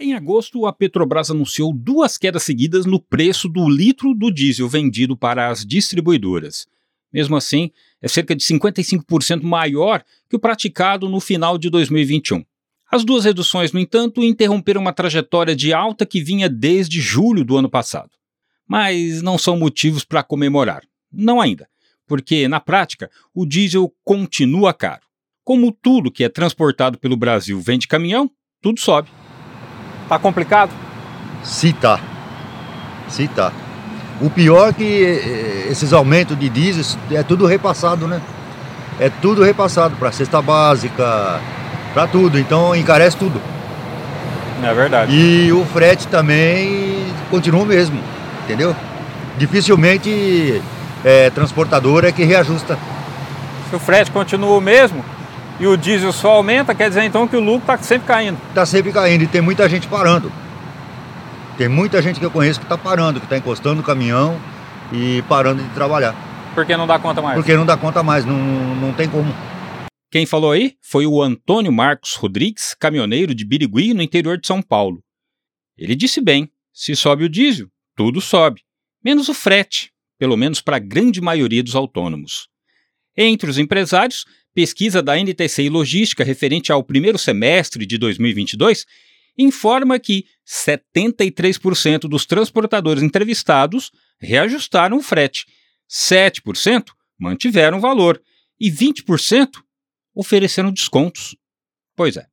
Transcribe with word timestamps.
Em 0.00 0.14
agosto, 0.14 0.66
a 0.66 0.72
Petrobras 0.72 1.30
anunciou 1.30 1.72
duas 1.72 2.16
quedas 2.16 2.42
seguidas 2.42 2.86
no 2.86 3.00
preço 3.00 3.48
do 3.48 3.68
litro 3.68 4.14
do 4.14 4.30
diesel 4.32 4.68
vendido 4.68 5.16
para 5.16 5.48
as 5.48 5.64
distribuidoras. 5.64 6.66
Mesmo 7.12 7.36
assim, 7.36 7.70
é 8.00 8.08
cerca 8.08 8.34
de 8.34 8.42
55% 8.42 9.42
maior 9.42 10.02
que 10.28 10.36
o 10.36 10.38
praticado 10.38 11.08
no 11.08 11.20
final 11.20 11.58
de 11.58 11.68
2021. 11.68 12.42
As 12.90 13.04
duas 13.04 13.24
reduções, 13.24 13.72
no 13.72 13.80
entanto, 13.80 14.22
interromperam 14.22 14.80
uma 14.80 14.92
trajetória 14.92 15.54
de 15.54 15.72
alta 15.72 16.06
que 16.06 16.22
vinha 16.22 16.48
desde 16.48 17.00
julho 17.00 17.44
do 17.44 17.56
ano 17.56 17.68
passado. 17.68 18.10
Mas 18.66 19.20
não 19.22 19.36
são 19.36 19.58
motivos 19.58 20.04
para 20.04 20.22
comemorar. 20.22 20.82
Não 21.12 21.40
ainda, 21.40 21.68
porque, 22.06 22.48
na 22.48 22.60
prática, 22.60 23.10
o 23.34 23.44
diesel 23.44 23.92
continua 24.02 24.72
caro. 24.72 25.02
Como 25.44 25.72
tudo 25.72 26.10
que 26.10 26.24
é 26.24 26.28
transportado 26.28 26.98
pelo 26.98 27.16
Brasil 27.16 27.60
vem 27.60 27.78
de 27.78 27.88
caminhão, 27.88 28.30
tudo 28.60 28.80
sobe. 28.80 29.10
Tá 30.08 30.18
complicado? 30.18 30.70
Se 31.42 31.72
tá. 31.72 31.98
Se 33.08 33.28
tá. 33.28 33.52
O 34.20 34.30
pior 34.30 34.68
é 34.68 34.72
que 34.72 35.04
eh, 35.04 35.66
esses 35.70 35.92
aumentos 35.92 36.38
de 36.38 36.48
diesel 36.48 36.98
é 37.10 37.22
tudo 37.22 37.46
repassado, 37.46 38.06
né? 38.06 38.20
É 39.00 39.10
tudo 39.10 39.42
repassado 39.42 39.96
para 39.96 40.12
cesta 40.12 40.40
básica, 40.40 41.40
para 41.92 42.06
tudo. 42.06 42.38
Então 42.38 42.74
encarece 42.74 43.16
tudo. 43.16 43.40
É 44.62 44.72
verdade. 44.72 45.12
E 45.12 45.52
o 45.52 45.64
frete 45.66 46.06
também 46.06 47.06
continua 47.30 47.62
o 47.62 47.66
mesmo, 47.66 48.00
entendeu? 48.44 48.76
Dificilmente 49.36 50.62
é, 51.04 51.30
transportadora 51.30 52.08
é 52.08 52.12
que 52.12 52.22
reajusta. 52.22 52.78
Se 53.70 53.76
o 53.76 53.80
frete 53.80 54.10
continua 54.10 54.56
o 54.56 54.60
mesmo, 54.60 55.04
e 55.62 55.66
o 55.68 55.76
diesel 55.76 56.12
só 56.12 56.32
aumenta, 56.32 56.74
quer 56.74 56.88
dizer 56.88 57.04
então 57.04 57.28
que 57.28 57.36
o 57.36 57.40
lucro 57.40 57.60
está 57.60 57.78
sempre 57.78 58.08
caindo. 58.08 58.36
Está 58.48 58.66
sempre 58.66 58.90
caindo 58.90 59.22
e 59.22 59.28
tem 59.28 59.40
muita 59.40 59.68
gente 59.68 59.86
parando. 59.86 60.32
Tem 61.56 61.68
muita 61.68 62.02
gente 62.02 62.18
que 62.18 62.26
eu 62.26 62.32
conheço 62.32 62.58
que 62.58 62.66
está 62.66 62.76
parando, 62.76 63.20
que 63.20 63.26
está 63.26 63.38
encostando 63.38 63.80
o 63.80 63.84
caminhão 63.84 64.36
e 64.92 65.22
parando 65.28 65.62
de 65.62 65.68
trabalhar. 65.68 66.16
Porque 66.52 66.76
não 66.76 66.84
dá 66.84 66.98
conta 66.98 67.22
mais? 67.22 67.36
Porque 67.36 67.54
não 67.54 67.64
dá 67.64 67.76
conta 67.76 68.02
mais, 68.02 68.24
não, 68.24 68.36
não 68.74 68.92
tem 68.92 69.08
como. 69.08 69.32
Quem 70.10 70.26
falou 70.26 70.50
aí 70.50 70.74
foi 70.82 71.06
o 71.06 71.22
Antônio 71.22 71.70
Marcos 71.70 72.16
Rodrigues, 72.16 72.74
caminhoneiro 72.74 73.32
de 73.32 73.44
Birigui, 73.44 73.94
no 73.94 74.02
interior 74.02 74.36
de 74.38 74.48
São 74.48 74.60
Paulo. 74.60 75.00
Ele 75.78 75.94
disse 75.94 76.20
bem: 76.20 76.50
se 76.72 76.96
sobe 76.96 77.22
o 77.22 77.28
diesel, 77.28 77.68
tudo 77.94 78.20
sobe, 78.20 78.62
menos 79.04 79.28
o 79.28 79.34
frete, 79.34 79.92
pelo 80.18 80.36
menos 80.36 80.60
para 80.60 80.78
a 80.78 80.80
grande 80.80 81.20
maioria 81.20 81.62
dos 81.62 81.76
autônomos. 81.76 82.48
Entre 83.16 83.48
os 83.48 83.58
empresários, 83.58 84.24
pesquisa 84.54 85.02
da 85.02 85.18
NTC 85.18 85.68
Logística 85.68 86.24
referente 86.24 86.70
ao 86.70 86.84
primeiro 86.84 87.18
semestre 87.18 87.86
de 87.86 87.98
2022 87.98 88.86
informa 89.36 89.98
que 89.98 90.26
73% 90.46 92.00
dos 92.00 92.26
transportadores 92.26 93.02
entrevistados 93.02 93.90
reajustaram 94.20 94.98
o 94.98 95.02
frete, 95.02 95.46
7% 95.88 96.90
mantiveram 97.18 97.78
o 97.78 97.80
valor 97.80 98.22
e 98.60 98.70
20% 98.70 99.62
ofereceram 100.14 100.70
descontos. 100.70 101.34
Pois 101.96 102.16
é, 102.16 102.26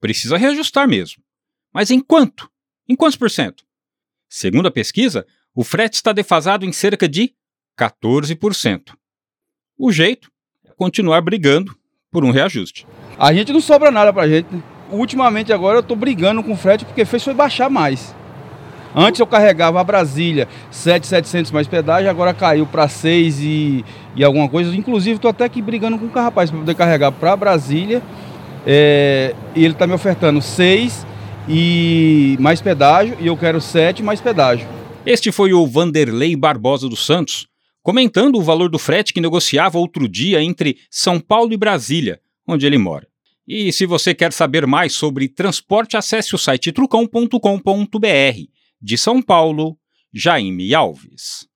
precisa 0.00 0.36
reajustar 0.36 0.88
mesmo. 0.88 1.22
Mas 1.72 1.90
em 1.90 2.00
quanto? 2.00 2.50
Em 2.88 2.96
quantos 2.96 3.16
por 3.16 3.30
cento? 3.30 3.64
Segundo 4.28 4.68
a 4.68 4.70
pesquisa, 4.70 5.26
o 5.54 5.62
frete 5.62 5.96
está 5.96 6.12
defasado 6.12 6.64
em 6.64 6.72
cerca 6.72 7.08
de 7.08 7.34
14%. 7.78 8.94
O 9.76 9.92
jeito 9.92 10.30
continuar 10.78 11.20
brigando 11.20 11.76
por 12.10 12.24
um 12.24 12.30
reajuste. 12.30 12.86
A 13.18 13.34
gente 13.34 13.52
não 13.52 13.60
sobra 13.60 13.90
nada 13.90 14.12
pra 14.12 14.28
gente. 14.28 14.46
Né? 14.50 14.62
Ultimamente 14.90 15.52
agora 15.52 15.78
eu 15.78 15.82
tô 15.82 15.94
brigando 15.94 16.42
com 16.42 16.52
o 16.52 16.56
frete 16.56 16.84
porque 16.84 17.04
fez 17.04 17.22
foi 17.22 17.34
baixar 17.34 17.68
mais. 17.68 18.14
Antes 18.94 19.20
eu 19.20 19.26
carregava 19.26 19.78
a 19.78 19.84
Brasília 19.84 20.48
7,700 20.70 21.52
mais 21.52 21.66
pedágio, 21.66 22.08
agora 22.08 22.32
caiu 22.32 22.64
para 22.64 22.88
6 22.88 23.40
e, 23.40 23.84
e 24.16 24.24
alguma 24.24 24.48
coisa. 24.48 24.74
Inclusive 24.74 25.18
tô 25.18 25.28
até 25.28 25.44
aqui 25.44 25.60
brigando 25.60 25.98
com 25.98 26.06
o 26.06 26.22
rapaz 26.22 26.50
para 26.50 26.60
poder 26.60 26.74
carregar 26.74 27.12
para 27.12 27.36
Brasília. 27.36 28.00
É, 28.66 29.34
e 29.54 29.64
ele 29.64 29.74
está 29.74 29.86
me 29.86 29.92
ofertando 29.92 30.40
6 30.40 31.06
e 31.48 32.36
mais 32.40 32.60
pedágio 32.60 33.16
e 33.20 33.26
eu 33.26 33.36
quero 33.36 33.60
7 33.60 34.02
mais 34.02 34.20
pedágio. 34.20 34.66
Este 35.04 35.32
foi 35.32 35.52
o 35.52 35.66
Vanderlei 35.66 36.36
Barbosa 36.36 36.88
dos 36.88 37.04
Santos, 37.04 37.47
comentando 37.82 38.36
o 38.36 38.42
valor 38.42 38.68
do 38.70 38.78
frete 38.78 39.12
que 39.12 39.20
negociava 39.20 39.78
outro 39.78 40.08
dia 40.08 40.42
entre 40.42 40.78
São 40.90 41.18
Paulo 41.18 41.52
e 41.52 41.56
Brasília, 41.56 42.20
onde 42.46 42.66
ele 42.66 42.78
mora. 42.78 43.06
E 43.46 43.72
se 43.72 43.86
você 43.86 44.14
quer 44.14 44.32
saber 44.32 44.66
mais 44.66 44.92
sobre 44.92 45.26
transporte, 45.26 45.96
acesse 45.96 46.34
o 46.34 46.38
site 46.38 46.70
trucão.com.br. 46.70 48.40
De 48.80 48.98
São 48.98 49.22
Paulo, 49.22 49.78
Jaime 50.12 50.74
Alves. 50.74 51.47